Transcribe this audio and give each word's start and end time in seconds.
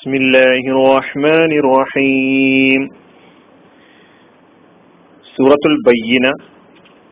بسم 0.00 0.11
الله 0.15 0.61
الرحمن 0.71 1.51
الرحيم 1.61 2.81
സൂറത്തുൽ 5.35 5.75
ബയ്യന 5.87 6.27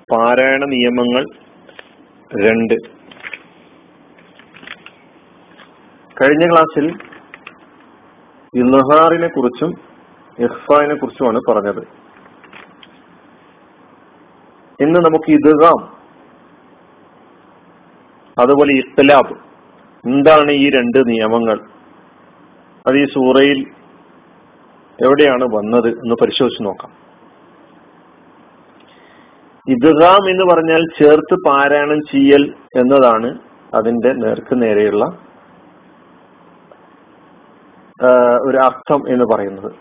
പാരായണ 0.09 0.63
നിയമങ്ങൾ 0.74 1.24
രണ്ട് 2.32 2.75
കഴിഞ്ഞ 6.17 6.43
ക്ലാസ്സിൽ 6.51 6.85
ഇൽഹാറിനെ 8.54 9.29
കുറിച്ചും 9.29 9.71
ഇഹ്ഫാനെ 10.38 10.95
കുറിച്ചുമാണ് 10.95 11.41
പറഞ്ഞത് 11.49 11.81
ഇന്ന് 14.79 15.01
നമുക്ക് 15.07 15.31
ഇദ്ഗാം 15.31 15.81
അതുപോലെ 18.38 18.73
ഇഖ്ലാബ് 18.81 19.36
എന്താണ് 20.05 20.51
ഈ 20.61 20.70
രണ്ട് 20.70 21.01
നിയമങ്ങൾ 21.11 21.57
അത് 22.88 22.96
ഈ 22.98 23.05
സൂറയിൽ 23.05 23.59
എവിടെയാണ് 25.06 25.43
വന്നത് 25.56 25.87
എന്ന് 25.87 26.15
പരിശോധിച്ച് 26.21 26.65
നോക്കാം. 26.65 26.92
ഇദ്ഗാം 29.68 30.24
എന്ന് 30.29 30.46
പറഞ്ഞാൽ 30.51 30.82
ചേർത്ത് 31.00 31.36
പാരായണം 31.47 32.00
ചെയ്യൽ 32.12 32.44
എന്നതാണ് 32.76 33.30
അതിന്റെ 33.73 34.12
നേർക്ക് 34.14 34.62
നേരെയുള്ള 34.62 35.06
ഒരു 38.48 38.58
അർത്ഥം 38.66 39.02
എന്ന് 39.14 39.26
പറയുന്നത്. 39.34 39.72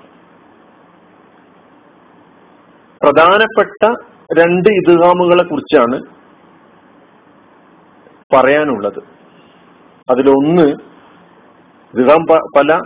പ്രധാനപ്പെട്ട 3.02 3.82
രണ്ട് 4.38 4.68
ഇദ്ഗാമുകളെ 4.68 5.44
കുറിച്ചാണ് 5.44 5.98
പറയാനുള്ളത്. 8.34 9.00
അതിലൊന്ന് 10.10 10.87
ഇദ്ഗാം 11.94 12.22
പല 12.56 12.78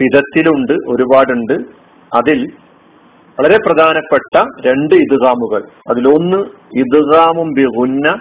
വിധത്തിലുണ്ട് 0.00 0.72
ഒരുപാടുണ്ട്. 0.72 1.52
അതിൽ 2.16 2.52
വളരെ 3.40 3.58
പ്രധാനപ്പെട്ട 3.66 4.44
രണ്ട് 4.66 4.94
ഇദ്ഗാമുകൾ 4.94 5.62
അതിലൊന്ന് 5.90 6.36
ഇദ്ഗാമും 6.78 7.52
ബിഗുന്ന 7.52 8.18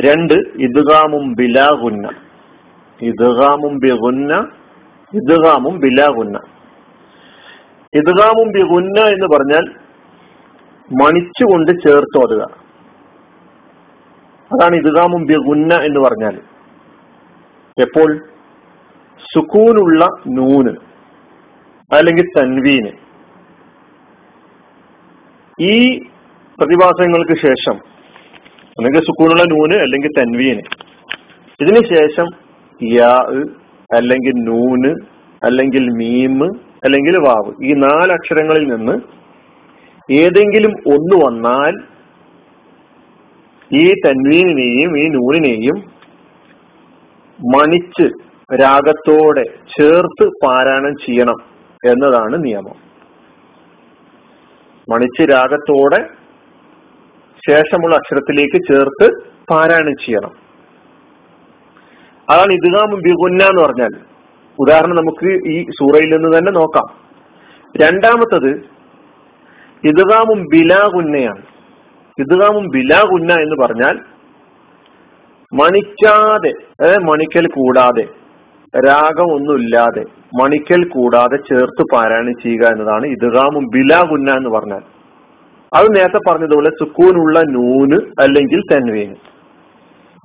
രണ്ട് 0.00 0.34
ഇദ്ഗാമും 0.34 1.32
ബിലാഗുന്ന. 1.32 2.08
ഇദ്ഗാമും 3.02 3.78
ബിഗുന്ന 3.78 4.34
ഇദ്ഗാമും 5.14 5.78
ബിലാഗുന്ന. 5.78 6.38
ഇദ്ഗാമും 7.94 8.52
ബിഗുന്ന 8.52 9.00
എന്ന് 9.00 9.26
പറഞ്ഞാൽ 9.26 9.64
മണിച്ചുകൊണ്ട് 11.02 11.72
ചേർത്തോതുക 11.86 12.42
അതാണ് 14.52 14.76
ഇദ്ഗാമും 14.76 15.24
ബിഗുന്ന 15.26 15.74
എന്ന് 15.74 16.00
പറഞ്ഞാൽ. 16.00 16.40
എപ്പോൾ? 17.78 18.37
സുക്കൂനുള്ള 19.22 20.04
നൂന് 20.26 20.72
അല്ലെങ്കിൽ 21.94 22.26
തൻവീന്. 22.38 22.90
ഈ 25.60 25.98
പ്രതിഭാസങ്ങൾക്ക് 26.60 27.36
ശേഷം 27.46 27.76
അല്ലെങ്കിൽ 28.78 29.00
സുക്കൂനുള്ള 29.00 29.42
നൂന് 29.42 29.74
അല്ലെങ്കിൽ 29.74 30.10
തൻവീന്. 30.18 30.62
ഇതിന് 31.60 31.82
ശേഷം 31.94 32.26
യാ 32.82 33.14
അല്ലെങ്കിൽ 33.94 34.34
നൂന് 34.44 34.92
അല്ലെങ്കിൽ 35.44 35.84
മീമ് 35.90 36.48
അല്ലെങ്കിൽ 36.84 37.16
വാവ്. 37.18 37.52
ഈ 37.64 37.72
നാല് 37.72 38.12
അക്ഷരങ്ങളിൽ 38.12 38.66
നിന്ന് 38.68 38.92
ഏതെങ്കിലും 40.12 40.72
ഒന്ന് 40.94 41.16
വന്നാൽ 41.26 41.74
ഈ 43.72 43.92
തൻവീനിനെയും 44.06 44.98
ഈ 44.98 45.08
നൂനിനെയും 45.08 45.78
മണിച്ച് 47.56 48.27
രാഗത്തോടെ 48.54 49.44
ചേർത്ത് 49.44 50.26
പാരായണം 50.46 50.94
ചെയ്യണം 50.94 51.38
എന്നതാണ് 51.84 52.44
നിയമം. 52.44 52.76
മണിച്ച് 54.92 55.30
രാഗത്തോടെ 55.30 56.06
ശേഷമുള്ള 57.48 57.96
അക്ഷരത്തിലേക്ക് 57.96 58.58
ചേർത്ത് 58.70 59.08
പാരായണം 59.50 59.92
ചെയ്യണം. 59.92 60.32
അതാണ് 62.30 62.52
ഇതുകാം 62.52 63.00
ബിഗുന്ന 63.00 63.42
എന്ന് 63.44 63.62
പറഞ്ഞാൽ. 63.62 64.00
ഉദാഹരണം 64.58 64.96
നമുക്ക് 64.96 65.48
ഈ 65.48 65.64
സൂറയിൽ 65.64 66.10
നിന്ന് 66.16 66.38
തന്നെ 66.38 66.52
നോക്കാം. 66.52 66.88
രണ്ടാമത്തത് 67.82 68.50
ഇദ്ഗാമും 69.84 70.44
ബിലാഗുന്നയാണ് 70.44 71.42
ഇദ്ഗാമും 72.18 72.66
ബിലാഗുന്ന 72.66 73.32
എന്ന് 73.32 73.56
പറഞ്ഞാൽ 73.64 73.98
മണിക്കാതെ 75.54 76.52
മണിക്കൽ 76.98 77.46
കൂടാതെ 77.46 78.17
രാഗം 78.74 79.28
ഒന്നുമില്ലാതെ 79.32 80.02
മണിക്കൽ 80.40 80.84
കൂടാതെ 80.88 81.36
ചേർത്ത് 81.36 81.82
പാരായണം 81.92 82.34
ചെയ്യുക 82.42 82.64
എന്നതാണ് 82.66 83.06
ഇദ്ഗാമും 83.06 83.64
ബിലാഗുന്ന 83.66 84.30
എന്ന് 84.30 84.50
പറഞ്ഞാൽ. 84.50 84.82
അത് 85.74 85.86
നേരത്തെ 85.96 86.20
പറഞ്ഞതുപോലെ 86.28 86.70
സുക്കൂനുള്ള 86.70 87.38
നൂന് 87.38 87.98
അല്ലെങ്കിൽ 88.22 88.60
തെൻവീന്. 88.72 89.16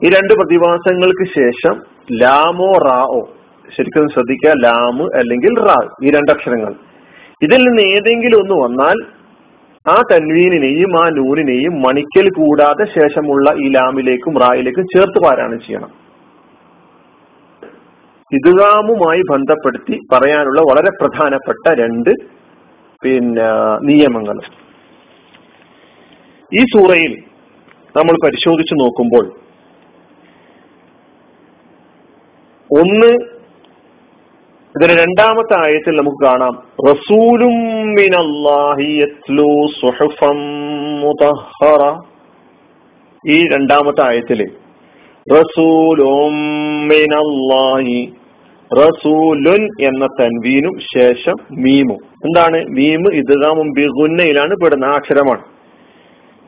ഈ 0.04 0.10
രണ്ട് 0.10 0.34
പ്രതിഭാസങ്ങൾക്ക് 0.34 1.26
ശേഷം 1.40 1.76
ലാമോ 2.22 2.72
റാഓ 2.88 3.22
ശരിക്കും 3.76 4.10
ശ്രദ്ധിക്കുക 4.10 4.54
ലാമ് 4.66 5.06
അല്ലെങ്കിൽ 5.20 5.54
റാ 5.68 5.80
ഈ 6.04 6.10
രണ്ടക്ഷരങ്ങൾ 6.10 6.74
ഇതിൽ 7.42 7.62
നിന്ന് 7.68 7.82
ഏതെങ്കിലും 7.82 8.40
ഒന്ന് 8.40 8.56
വന്നാൽ 8.64 8.98
ആ 9.86 9.96
തൻവീനിനെയും 10.12 10.92
ആ 11.02 11.10
നൂനിനെയും 11.10 11.82
മണിക്കൽ 11.82 12.28
കൂടാതെ 12.30 12.86
ശേഷമുള്ള 12.98 13.54
ഈ 13.64 13.70
ലാമിലേക്കും 13.70 14.40
റായിലേക്കും 14.44 14.86
ചേർത്ത് 14.96 15.20
പാരായണം 15.26 15.60
ചെയ്യണം. 15.60 15.92
ഇതുകാമുമായി 18.34 19.22
ബന്ധപ്പെടുത്തി 19.32 20.00
പറയാനുള്ള 20.14 20.62
വളരെ 20.62 20.90
പ്രധാനപ്പെട്ട 21.02 21.80
രണ്ട് 21.80 22.10
പിന്നെ 23.04 23.48
നിയമങ്ങൾ. 23.84 24.38
ഈ 26.60 26.64
സൂറയിൽ 26.64 27.24
നമ്മൾ 27.96 28.18
പരിശോധിച്ചു 28.26 28.74
നോക്കുമ്പോൾ 28.74 29.26
ഒന്ന് 32.80 33.12
ഇതിന് 34.76 35.00
രണ്ടാമത്തെ 35.00 35.56
ആയത്തിൽ 35.66 35.98
നമുക്ക് 35.98 36.26
കാണാം. 36.26 36.64
റസൂലും 36.90 37.56
ഈ 43.30 43.48
രണ്ടാമത്തെ 43.48 44.02
ആയത്തിൽ 44.02 44.52
റസൂലും 45.34 46.34
റസൂലുൻ 48.74 49.68
എന്ന 49.82 50.06
തൻവീനും 50.06 50.80
ശേഷം 50.98 51.34
മീമും. 51.52 51.98
എന്താണ്? 52.26 52.66
മീമ് 52.66 53.14
ഇദ്ഗാമും 53.14 53.72
ബിഗുന്നയിലാണ് 53.72 54.56
പെടുന്ന 54.56 54.86
അക്ഷരമാണ്. 54.86 55.42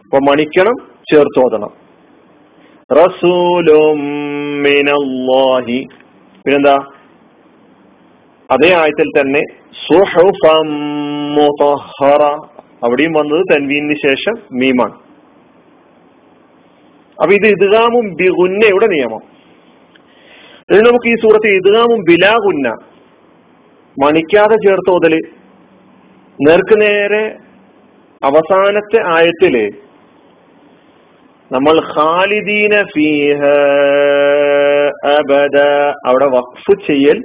അപ്പൊ 0.04 0.18
മണിക്കണം 0.18 0.74
ചേർത്തോതണം. 1.12 1.70
റസൂലും 2.92 4.00
പിന്നെന്താ? 6.46 6.78
അതേ 8.52 8.74
ആയത്തിൽ 8.74 9.22
തന്നെ 9.22 9.42
അവിടെയും 12.84 13.14
വന്നത് 13.14 13.46
തൻവീനിന് 13.54 13.96
ശേഷം 14.08 14.60
മീമാണ്. 14.60 14.94
അപ്പൊ 17.22 17.34
ഇത് 17.34 17.48
ഇദ്ഗാമും 17.48 18.14
ബിഗുന്നയുടെ 18.14 18.88
നിയമം. 18.88 19.35
ഇനി 20.70 20.82
നമുക്ക് 20.88 21.08
ഈ 21.08 21.16
സൂറത്ത് 21.22 21.50
ഇദ്ഗാമും 21.58 22.00
ബിലാഗുന്ന 22.04 22.68
മണിക്കാതെ 23.98 24.56
ചേർത്തോതൽ 24.64 25.14
നേർക്ക് 26.40 26.76
നേരെ 26.82 27.24
അവസാനത്തെ 28.22 29.00
ആയത്തിൽ 29.16 29.56
നമ്മൾ 31.52 31.76
ഖാലിദീന 31.96 32.74
ഫീഹ 32.94 33.42
അബദ 35.12 35.58
അവിടെ 36.10 36.28
വഖഫ് 36.36 36.76
ചെയ്യൽ 36.88 37.20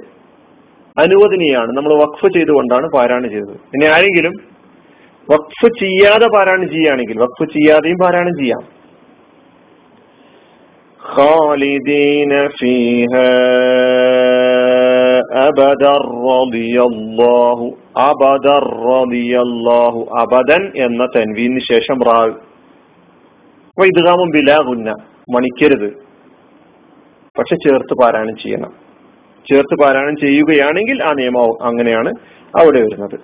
അനുവദനീയാണ്. 0.97 1.71
നമ്മൾ 1.77 1.91
വഖഫ് 2.03 2.29
ചെയ്തുകൊണ്ടാണ് 2.35 2.87
പാരായണം 2.95 3.29
ചെയ്തത്. 3.29 3.55
ഇനി 3.75 3.85
ആരെങ്കിലും 3.95 4.35
വഖഫ് 5.29 5.69
ചെയ്യാതെ 5.81 6.27
പാരായണം 6.37 6.69
ചെയ്യുകയാണെങ്കിൽ 6.73 7.17
വഖഫ് 7.23 7.47
ചെയ്യാതെയും 7.55 7.99
പാരായണം 8.03 8.35
ചെയ്യാം. 8.41 8.63
خالدين 11.10 12.32
فيها 12.50 13.32
أبدا 15.46 15.94
رضي 16.30 16.76
الله 16.82 17.58
أبدا 18.04 18.56
رضي 18.90 19.32
الله 19.40 19.94
أبدا 20.16 20.58
എന്ന 20.86 21.02
തൻവീന് 21.16 21.60
ശേഷം 21.70 21.98
റാവ് 22.08 22.34
അപ്പൊ 23.70 23.84
ഇദ്ഗാമും 23.86 24.28
ബിലാഗുന്ന 24.30 24.90
മണിക്കരുത് 25.34 25.88
പക്ഷെ 27.36 27.56
ചേർത്ത് 27.64 27.94
പാരായണം 28.00 28.36
ചെയ്യണം 28.42 28.72
ചേർത്ത് 29.46 29.74
പാരായണം 29.82 30.16
ചെയ്യുകയാണെങ്കിൽ 30.16 30.98
ആ 31.02 31.10
നിയമം 31.12 31.50
അങ്ങനെയാണ് 31.68 32.10
അവിടെ 32.54 32.80
വരുന്നത് 32.84 33.16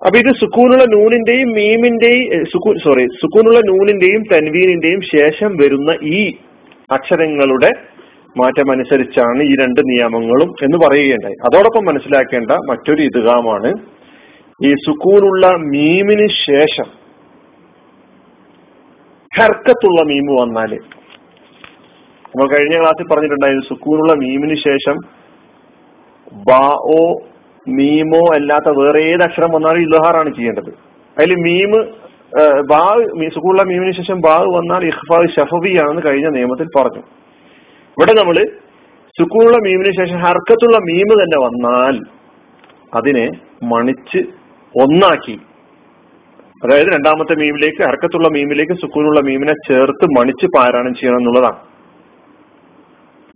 അപ്പൊ 0.00 0.16
ഇത് 0.18 0.30
സുക്കൂനുള്ള 0.40 0.84
നൂനിന്റെയും 0.94 1.50
മീമിന്റെയും 1.58 2.24
സുക്കൂൻ 2.52 2.76
സോറി 2.84 3.04
സുക്കൂനുള്ള 3.20 3.60
നൂനിന്റെയും 3.70 4.22
തൻവീനിന്റെയും 4.32 5.00
ശേഷം 5.14 5.50
വരുന്ന 5.62 5.90
ഈ 6.16 6.20
അക്ഷരങ്ങളുടെ 6.91 7.71
മാറ്റമനുസരിച്ചാണ് 8.37 9.43
ഈ 9.43 9.55
രണ്ട് 9.61 9.81
നിയമങ്ങളും 9.81 10.49
എന്ന് 10.63 10.77
പറയുകയുണ്ടായി. 10.85 11.37
അതോടൊപ്പം 11.45 11.85
മനസ്സിലാക്കേണ്ട 11.85 12.51
മറ്റൊരു 12.51 13.01
ഇതുകാമാണ് 13.01 13.71
ഈ 14.65 14.71
സുക്കൂനുള്ള 14.73 15.47
മീമിന് 15.47 16.27
ശേഷം 16.27 16.87
ഹർക്കത്തുള്ള 19.37 20.01
മീമ് 20.01 20.41
വന്നാൽ. 20.41 20.71
നമ്മൾ 22.31 22.47
കഴിഞ്ഞ 22.47 22.79
ക്ലാസ്സിൽ 22.79 23.07
പറഞ്ഞിട്ടുണ്ടായിരുന്നു 23.07 23.67
സുക്കൂനുള്ള 23.67 24.13
മീമിന് 24.13 24.55
ശേഷം 24.55 24.97
ബാ 26.49 26.63
ഓ 26.95 26.99
മീമോ 27.67 28.21
അല്ലാത്ത 28.35 28.69
വേറെ 28.77 28.99
ഏത് 29.03 29.23
അക്ഷരം 29.23 29.51
വന്നാലും 29.51 29.81
ഇലഹാറാണ് 29.81 30.35
ചെയ്യേണ്ടത്. 30.35 30.69
അതിൽ 31.17 31.35
മീമ് 31.35 31.79
ബാ 32.71 32.83
സുഖുള്ള 33.35 33.61
മീമിന് 33.69 33.93
ശേഷം 33.99 34.17
ബാഗ് 34.25 34.49
വന്നാൽ 34.55 34.81
ഇഹ്ഫാ 34.89 35.19
ഷഫബിയാണെന്ന് 35.35 36.01
കഴിഞ്ഞ 36.05 36.27
നിയമത്തിൽ 36.37 36.67
പറഞ്ഞു. 36.77 37.03
ഇവിടെ 37.97 38.13
നമ്മൾ 38.19 38.37
സുക്കൂനുള്ള 39.19 39.57
മീമിന് 39.67 39.91
ശേഷം 39.99 40.17
ഹർക്കത്തുള്ള 40.25 40.77
മീമ് 40.89 41.15
തന്നെ 41.21 41.37
വന്നാൽ 41.45 41.95
അതിനെ 42.99 43.25
മണിച്ച് 43.71 44.19
ഒന്നാക്കി. 44.83 45.35
അതായത് 46.63 46.89
രണ്ടാമത്തെ 46.93 47.35
മീമിലേക്ക് 47.41 47.81
ഹർക്കത്തുള്ള 47.87 48.27
മീമിലേക്ക് 48.27 48.75
സുക്കൂനുള്ള 48.81 49.19
മീമിനെ 49.29 49.55
ചേർത്ത് 49.67 50.05
മണിച്ച് 50.17 50.47
പാരായണം 50.55 50.93
ചെയ്യണം 50.99 51.19
എന്നുള്ളതാണ്. 51.21 51.59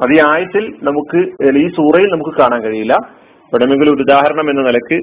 അത് 0.04 0.14
ഈ 0.16 0.20
ആയത്തിൽ 0.32 0.64
നമുക്ക് 0.84 1.20
ഈ 1.64 1.68
സൂറയിൽ 1.78 2.10
നമുക്ക് 2.14 2.34
കാണാൻ 2.40 2.62
കഴിയില്ല. 2.64 2.96
എവിടെയെങ്കിലും 3.54 3.94
ഒരു 3.94 4.02
ഉദാഹരണം 4.02 4.50
എന്ന 4.50 4.62
നിലയ്ക്ക് 4.62 5.00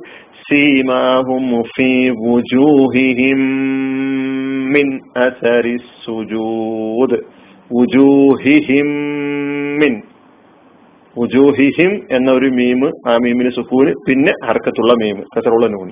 എന്ന 12.10 12.30
ഒരു 12.30 12.46
മീമ് 12.46 13.08
ആ 13.08 13.16
മീമിന് 13.16 13.50
സുക്കൂന് 13.50 13.92
പിന്നെ 14.08 14.32
ഹർക്കത്തുള്ള 14.46 14.92
മീമ് 14.92 15.22
കസറുള്ള 15.36 15.66
നൂന് 15.66 15.90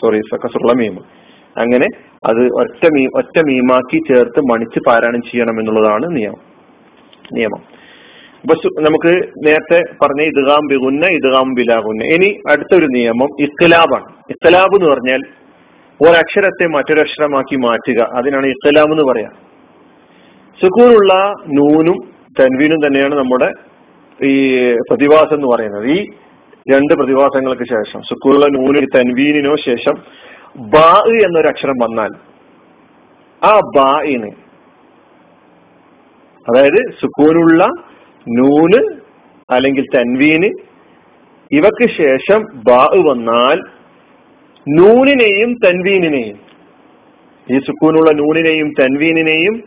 സോറി 0.00 0.18
കസറുള്ള 0.18 0.72
മീമ്. 0.72 0.98
അങ്ങനെ 1.60 1.86
അത് 2.26 2.48
ഒറ്റ 2.52 2.86
മീ 2.92 3.06
ഒറ്റ 3.16 3.40
മീമാക്കി 3.44 3.98
ചേർത്ത് 4.08 4.40
മണിച്ച് 4.52 4.80
പാരായണം 4.86 5.22
ചെയ്യണം 5.22 5.58
എന്നുള്ളതാണ് 5.58 6.16
നിയമം. 6.16 6.52
നിയമം. 7.32 7.81
അപ്പൊ 8.42 8.54
നമുക്ക് 8.82 9.12
നേരത്തെ 9.46 9.78
പറഞ്ഞ 10.02 10.22
ഇദ്ഗാം 10.22 10.62
ബിഗുന്ന 10.70 11.06
ഇദ്ഗാം 11.06 11.54
ബിലാഗുന്ന 11.54 12.04
ഇനി 12.04 12.42
അടുത്തൊരു 12.50 12.86
നിയമം 12.86 13.28
ഇഖ്ലാബാണ് 13.40 14.08
ഇഖ്ലാബ് 14.30 14.74
എന്ന് 14.76 14.88
പറഞ്ഞാൽ 14.90 15.22
ഒരക്ഷരത്തെ 16.00 16.66
മറ്റൊരക്ഷരമാക്കി 16.66 17.56
മാറ്റുക. 17.56 18.00
അതിനാണ് 18.18 18.46
ഇഖ്ലാബ് 18.46 18.92
എന്ന് 18.92 19.04
പറയാം. 19.12 19.32
സുക്കൂറുള്ള 20.60 21.12
നൂനും 21.46 21.98
തൻവീനും 22.40 22.86
തന്നെയാണ് 22.86 23.14
നമ്മുടെ 23.14 23.48
ഈ 24.24 24.34
പ്രതിഭാസം 24.90 25.34
എന്ന് 25.34 25.48
പറയുന്നത്. 25.48 25.86
ഈ 25.86 25.98
രണ്ട് 26.72 26.94
പ്രതിഭാസങ്ങൾക്ക് 26.94 27.62
ശേഷം 27.62 28.02
സുക്കൂറുള്ള 28.02 28.46
നൂന് 28.46 28.86
തൻവീനിനോ 28.96 29.54
ശേഷം 29.66 29.94
ബാ 30.56 30.90
എന്നൊരു 31.24 31.48
അക്ഷരം 31.48 31.78
വന്നാൽ 31.82 32.12
ആ 33.42 33.60
ബായിന് 33.76 34.30
അതായത് 36.46 36.80
സുക്കൂനുള്ള 37.00 37.68
നൂന് 38.28 39.00
അല്ലെങ്കിൽ 39.50 39.84
തൻവീന്. 39.94 40.50
ഇവക്ക് 41.52 41.88
ശേഷം 41.88 42.44
ബാ 42.54 42.88
വന്നാൽ 42.96 43.60
നൂനിനെയും 44.68 45.54
തൻവീനിനെയും 45.54 46.52
ഈ 47.50 47.58
സുക്കൂനുള്ള 47.58 48.10
നൂനിനെയും 48.10 48.72
തൻവീനിനെയും 48.80 49.62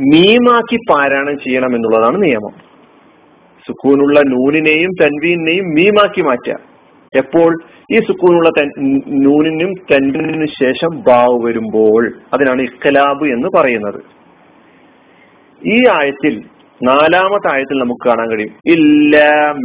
മീമാക്കി 0.00 0.78
പാരായണം 0.90 1.38
ചെയ്യണം 1.38 1.74
എന്നുള്ളതാണ് 1.74 2.22
നിയമം. 2.22 2.52
സുക്കൂനുള്ള 3.66 4.20
നൂനിനെയും 4.20 4.90
തൻവീനെയും 5.02 5.64
മീമാക്കി 5.64 6.20
മാറ്റുക. 6.22 6.58
എപ്പോൾ? 7.14 7.62
ഈ 7.92 7.98
സുക്കൂനുള്ള 7.98 8.48
നൂനിനും 9.08 9.74
തൻവീനിനും 9.92 10.46
ശേഷം 10.46 11.02
ബാവ് 11.02 11.44
വരുമ്പോൾ. 11.44 12.12
അതിനാണ് 12.32 12.62
ഇഖലാബ് 12.62 13.26
എന്ന് 13.26 13.48
പറയുന്നത്. 13.56 14.02
ഈ 15.66 15.88
ആയത്തിൽ 15.88 16.42
നാലാമത്തെ 16.82 17.52
ആയത്തിൽ 17.52 17.78
നമുക്ക് 17.78 18.08
കാണാൻ 18.08 18.28
കഴിയും. 18.30 18.52
ഇല്ല 18.66 19.16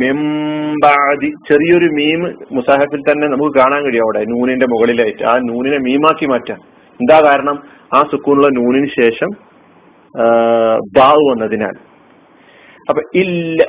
മെമ്പാതി 0.02 1.30
ചെറിയൊരു 1.50 1.86
മീം 1.86 2.22
മുസാഹഫിൽ 2.52 3.02
തന്നെ 3.10 3.28
നമുക്ക് 3.28 3.54
കാണാൻ 3.60 3.84
കഴിയും 3.84 4.04
അവിടെ 4.04 4.26
നൂനിന്റെ 4.26 4.66
മുകളിലായിട്ട്. 4.66 5.24
ആ 5.24 5.38
നൂനിനെ 5.38 5.78
മീമാക്കി 5.78 6.26
മാറ്റാൻ. 6.26 6.58
എന്താ 7.00 7.22
കാരണം? 7.22 7.64
ആ 7.94 8.04
സുക്കൂണുള്ള 8.12 8.48
നൂനിന് 8.48 8.88
ശേഷം 9.02 9.30
ബാവ് 10.98 11.30
വന്നതിനാൽ. 11.30 11.76
അപ്പൊ 12.90 13.02
ഇല്ല 13.16 13.64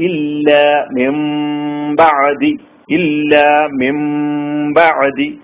ഇല്ല 0.00 0.50
മെമ്പാതി 0.92 2.52
ഇല്ല 2.90 3.34
മെമ്പാതി 3.72 5.40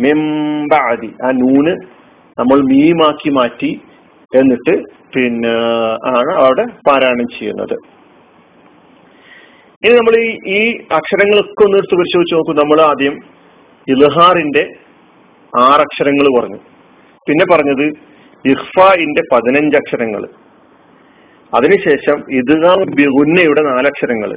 മെമ്പാതി 0.00 1.10
ആ 1.24 1.30
നൂന് 1.30 1.95
നമ്മൾ 2.38 2.60
മീമാക്കി 2.60 3.30
മാറ്റി 3.30 3.80
എന്നിട്ട് 4.38 4.82
പിന്നെ 5.14 5.52
ആണ് 6.16 6.32
അവിടെ 6.44 6.64
പാരായണം 6.88 7.26
ചെയ്യുന്നത്. 7.38 7.76
ഇനി 9.84 9.94
നമ്മൾ 9.94 10.14
ഈ 10.18 10.28
ഈ 10.56 10.76
അക്ഷരങ്ങളൊക്കെ 10.92 11.64
ഒന്ന് 11.64 11.76
എടുത്ത് 11.76 11.94
പരിശോധിച്ച് 11.94 12.34
നോക്കും. 12.34 12.56
നമ്മൾ 12.56 12.80
ആദ്യം 12.80 13.14
ഇൽഹാറിന്റെ 13.88 14.64
ആറക്ഷരങ്ങൾ 15.58 16.40
പറഞ്ഞു. 16.40 16.58
പിന്നെ 17.28 17.44
പറഞ്ഞത് 17.52 17.86
ഇഹ്ഫിന്റെ 18.52 19.22
പതിനഞ്ച് 19.32 19.76
അക്ഷരങ്ങൾ 19.76 20.28
അതിനുശേഷം 21.54 22.18
ഇദ്ഗാം 22.38 22.80
ബിഗുന്നയുടെ 22.94 23.62
നാലക്ഷരങ്ങൾ. 23.62 24.30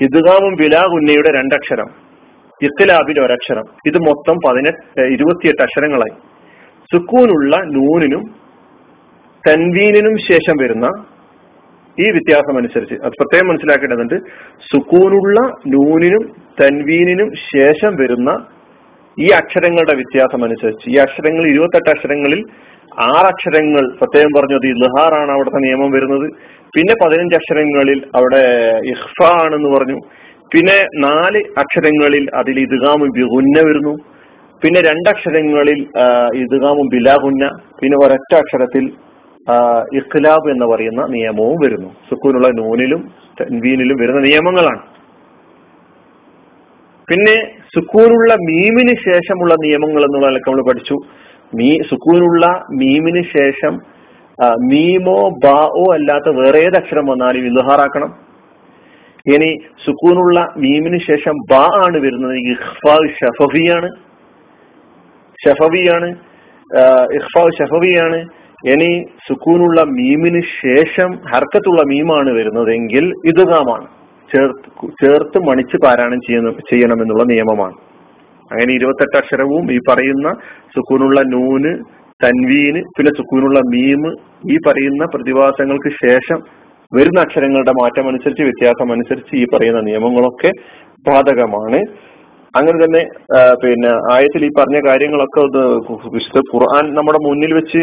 ഇദ്ഗാമും 0.00 0.54
ബിലാഗുന്നയുടെ 0.54 1.30
രണ്ടക്ഷരം. 1.38 1.99
ഇഖ്ലാബിൽ 2.62 3.20
ഒരക്ഷരം. 3.20 3.64
ഇത് 3.86 3.98
മൊത്തം 3.98 4.36
പതിനെട്ട് 4.48 5.00
ഇരുപത്തിയെട്ട് 5.00 5.62
അക്ഷരങ്ങളായി. 5.62 6.16
സുക്കൂനുള്ള 6.92 7.56
നൂനിനും 7.56 8.34
തൻവീനിനും 9.48 10.16
ശേഷം 10.18 10.56
വരുന്ന 10.62 10.86
ഈ 11.98 12.10
വ്യത്യാസം 12.10 12.56
അനുസരിച്ച് 12.56 12.94
അത് 12.94 13.12
പ്രത്യേകം 13.12 13.48
മനസ്സിലാക്കേണ്ടതുണ്ട്. 13.48 14.14
സുക്കൂനുള്ള 14.72 15.40
നൂനിനും 15.66 16.22
തൻവീനിനും 16.62 17.32
ശേഷം 17.56 17.96
വരുന്ന 17.96 18.46
ഈ 19.18 19.30
അക്ഷരങ്ങളുടെ 19.30 19.94
വ്യത്യാസം 19.94 20.44
അനുസരിച്ച്. 20.44 20.90
ഈ 20.90 20.96
അക്ഷരങ്ങൾ 20.96 21.46
ഇരുപത്തെട്ട് 21.46 21.90
അക്ഷരങ്ങളിൽ 21.90 22.44
ആറ് 23.00 23.26
അക്ഷരങ്ങൾ 23.26 23.96
പ്രത്യേകം 23.96 24.40
പറഞ്ഞു 24.40 24.56
അത് 24.56 24.66
ഇൽഹാറാണ് 24.66 25.30
അവിടുത്തെ 25.30 25.58
നിയമം 25.58 25.90
വരുന്നത്. 25.90 26.30
പിന്നെ 26.76 26.94
പതിനഞ്ച് 27.04 27.36
അക്ഷരങ്ങളിൽ 27.36 28.04
അവിടെ 28.16 28.44
ഇഹ്ഫ 28.86 29.32
ആണെന്ന് 29.32 29.68
പറഞ്ഞു. 29.68 30.00
പിന്നെ 30.52 30.78
നാല് 31.06 31.40
അക്ഷരങ്ങളിൽ 31.62 32.24
അതിൽ 32.40 32.56
ഇതുകാമും 32.66 33.10
ബിഗുന്ന 33.18 33.58
വരുന്നു. 33.68 33.94
പിന്നെ 34.62 34.80
രണ്ടക്ഷരങ്ങളിൽ 34.88 35.80
ഇതുകാമും 36.42 36.86
ബിലാഗുന്ന 36.94 37.44
പിന്നെ 37.80 37.96
ഒരൊറ്റ 38.04 38.32
അക്ഷരത്തിൽ 38.40 38.84
ഇഖ്ലാബ് 39.98 40.48
എന്ന് 40.54 40.66
പറയുന്ന 40.72 41.02
നിയമവും 41.14 41.58
വരുന്നു. 41.64 41.90
സുക്കൂനുള്ള 42.08 42.48
നൂനിലും 42.60 43.00
തൻവീനിലും 43.40 43.96
വരുന്ന 44.02 44.20
നിയമങ്ങളാണ്. 44.28 44.82
പിന്നെ 47.10 47.36
സുക്കൂനുള്ള 47.74 48.32
മീമിന് 48.48 48.94
ശേഷമുള്ള 49.06 49.54
നിയമങ്ങൾ 49.64 50.02
എന്നുള്ള 50.06 50.28
നമ്മൾ 50.32 50.62
പഠിച്ചു. 50.68 50.96
മീ 51.58 51.70
സുക്കൂനുള്ള 51.90 52.46
മീമിന് 52.80 53.22
ശേഷം 53.36 53.74
മീമോ 54.70 55.18
ബാ 55.44 55.58
ഓ 55.80 55.84
അല്ലാത്ത 55.94 56.28
വേറെ 56.40 56.58
ഏത് 56.66 56.76
അക്ഷരം 56.80 57.06
വന്നാലും 57.12 57.46
ഇൽഹാറാക്കണം. 57.50 58.10
ഇനി 59.26 59.50
സുക്കൂനുള്ള 59.84 60.38
മീമിന് 60.64 60.98
ശേഷം 61.08 61.34
ബാ 61.50 61.64
ആണ് 61.84 61.98
വരുന്നത്. 62.04 62.36
ഇഹ്ഫാ 62.52 62.96
ഷഫവിയാണ് 63.18 63.88
ഷഫവിയാണ് 65.38 66.08
ഇഹ്ഫാ 67.18 67.44
ഷഫവിയാണ് 67.58 68.18
ഇനി 68.72 68.90
സുക്കൂനുള്ള 69.26 69.80
മീമിന് 69.98 70.40
ശേഷം 70.62 71.10
ഹർക്കത്തുള്ള 71.32 71.82
മീമാണ് 71.92 72.30
വരുന്നതെങ്കിൽ 72.38 73.04
ഇതുകാമാണ്. 73.30 73.86
ചേർത്ത് 74.30 74.88
ചേർത്ത് 75.02 75.38
മണിച്ച് 75.48 75.76
പാരായണം 75.84 76.20
ചെയ്യുന്ന 76.26 76.50
ചെയ്യണമെന്നുള്ള 76.70 77.24
നിയമമാണ്. 77.32 77.76
അങ്ങനെ 78.50 78.72
ഇരുപത്തെട്ട് 78.78 79.16
അക്ഷരവും 79.20 79.64
ഈ 79.76 79.78
പറയുന്ന 79.88 80.28
സുക്കൂനുള്ള 80.74 81.20
നൂന് 81.34 81.72
തൻവീന് 82.24 82.80
പിന്നെ 82.96 83.12
സുക്കൂനുള്ള 83.18 83.58
മീമ് 83.74 84.10
ഈ 84.52 84.56
പറയുന്ന 84.66 85.04
പ്രതിഭാസങ്ങൾക്ക് 85.14 85.90
ശേഷം 86.04 86.38
വരുന്ന 86.96 87.20
അക്ഷരങ്ങളുടെ 87.20 87.72
മാറ്റം 87.80 88.08
അനുസരിച്ച് 88.08 88.42
വ്യത്യാസം 88.42 88.92
അനുസരിച്ച് 88.92 89.34
ഈ 89.40 89.44
പറയുന്ന 89.52 89.80
നിയമങ്ങളൊക്കെ 89.80 90.50
ബാധകമാണ്. 91.08 91.80
അങ്ങനെ 92.54 92.76
തന്നെ 92.78 93.02
പിന്നെ 93.62 93.90
ആയത്തിൽ 94.14 94.44
ഈ 94.44 94.48
പറഞ്ഞ 94.58 94.78
കാര്യങ്ങളൊക്കെ 94.88 95.42
വിശുദ്ധ 96.14 96.40
ഖുർആൻ 96.52 96.86
നമ്മുടെ 96.94 97.20
മുന്നിൽ 97.26 97.52
വെച്ച് 97.54 97.82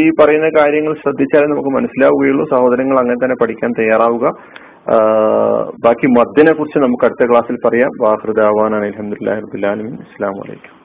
ഈ 0.00 0.02
പറയുന്ന 0.20 0.50
കാര്യങ്ങൾ 0.58 0.94
ശ്രദ്ധിച്ചാലേ 0.94 1.46
നമുക്ക് 1.46 1.72
മനസ്സിലാവുകയുള്ളൂ. 1.78 2.46
സഹോദരങ്ങൾ 2.50 2.98
അങ്ങനെ 2.98 3.18
തന്നെ 3.24 3.38
പഠിക്കാൻ 3.42 3.72
തയ്യാറാവുക. 3.80 4.34
ബാക്കി 5.86 6.06
മദ്ദിനെ 6.18 6.52
കുറിച്ച് 6.52 6.78
നമുക്ക് 6.84 7.04
അടുത്ത 7.04 7.30
ക്ലാസ്സിൽ 7.30 7.58
പറയാം. 7.66 7.90
വാഹൃദാവാനാണ് 8.04 8.84
അലഹമുല്ലാ 8.84 9.34
അബ്ദുല്ലാലും 9.42 9.90
ഇസ്ലാം 10.06 10.36
വലൈക്കും 10.42 10.81